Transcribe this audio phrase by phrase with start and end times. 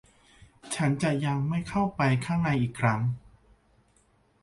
[0.75, 3.01] ฉันจะยังไม่เข้าไปข้างในอีกครั้ง